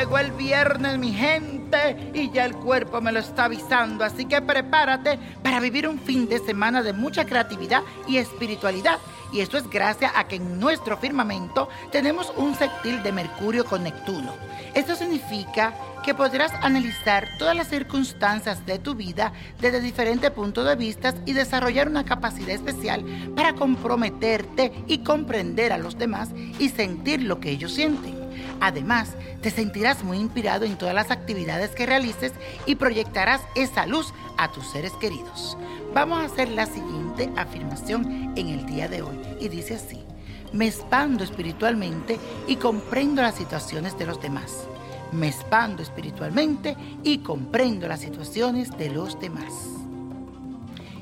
[0.00, 4.04] llegó el viernes, mi gente, y ya el cuerpo me lo está avisando.
[4.04, 8.98] Así que prepárate para vivir un fin de semana de mucha creatividad y espiritualidad.
[9.32, 13.84] Y esto es gracias a que en nuestro firmamento tenemos un sextil de Mercurio con
[13.84, 14.34] Neptuno.
[14.74, 20.74] Esto significa que podrás analizar todas las circunstancias de tu vida desde diferentes puntos de
[20.74, 23.04] vista y desarrollar una capacidad especial
[23.36, 28.19] para comprometerte y comprender a los demás y sentir lo que ellos sienten.
[28.60, 32.32] Además, te sentirás muy inspirado en todas las actividades que realices
[32.66, 35.56] y proyectarás esa luz a tus seres queridos.
[35.94, 40.04] Vamos a hacer la siguiente afirmación en el día de hoy y dice así,
[40.52, 44.66] me expando espiritualmente y comprendo las situaciones de los demás.
[45.12, 49.52] Me expando espiritualmente y comprendo las situaciones de los demás.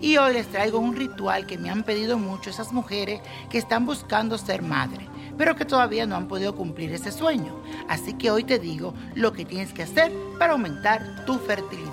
[0.00, 3.86] Y hoy les traigo un ritual que me han pedido mucho esas mujeres que están
[3.86, 7.54] buscando ser madre pero que todavía no han podido cumplir ese sueño.
[7.88, 11.90] Así que hoy te digo lo que tienes que hacer para aumentar tu fertilidad.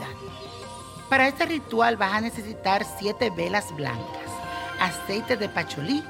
[1.09, 4.29] Para este ritual vas a necesitar siete velas blancas,
[4.79, 6.03] aceite de pacholí,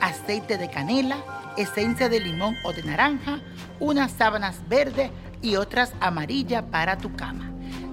[0.00, 1.16] aceite de canela,
[1.56, 3.40] esencia de limón o de naranja,
[3.80, 5.10] unas sábanas verdes
[5.40, 7.50] y otras amarillas para tu cama.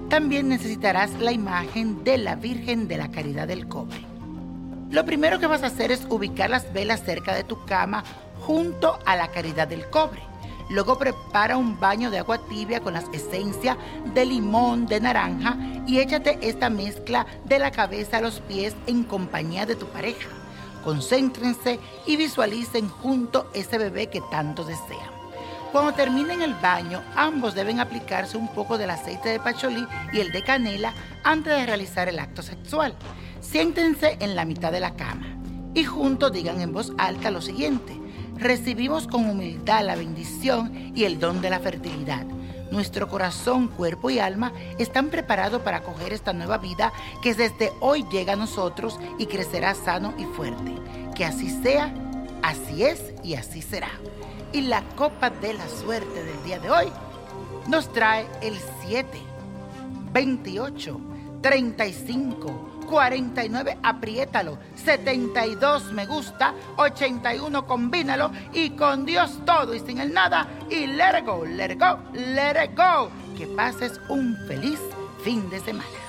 [0.10, 4.06] También necesitarás la imagen de la Virgen de la Caridad del Cobre.
[4.90, 8.04] Lo primero que vas a hacer es ubicar las velas cerca de tu cama
[8.42, 10.30] junto a la caridad del cobre.
[10.70, 13.76] Luego prepara un baño de agua tibia con las esencias
[14.14, 19.04] de limón, de naranja y échate esta mezcla de la cabeza a los pies en
[19.04, 20.30] compañía de tu pareja.
[20.84, 25.10] Concéntrense y visualicen junto ese bebé que tanto desean.
[25.72, 30.32] Cuando terminen el baño, ambos deben aplicarse un poco del aceite de pacholí y el
[30.32, 32.96] de canela antes de realizar el acto sexual.
[33.42, 35.28] Siéntense en la mitad de la cama
[35.74, 38.00] y juntos digan en voz alta lo siguiente
[38.40, 42.26] recibimos con humildad la bendición y el don de la fertilidad.
[42.72, 48.06] Nuestro corazón, cuerpo y alma están preparados para acoger esta nueva vida que desde hoy
[48.12, 50.76] llega a nosotros y crecerá sano y fuerte.
[51.16, 51.94] Que así sea,
[52.44, 53.90] así es y así será.
[54.54, 56.88] Y la copa de la suerte del día de hoy
[57.68, 58.56] nos trae el
[58.86, 59.08] 7,
[60.14, 61.00] 28,
[61.42, 64.58] 35, 49, apriétalo.
[64.76, 66.54] 72, me gusta.
[66.78, 68.32] 81, combínalo.
[68.54, 70.48] Y con Dios todo y sin el nada.
[70.70, 73.10] Y let it go, let it go, let it go.
[73.38, 74.80] Que pases un feliz
[75.24, 76.09] fin de semana.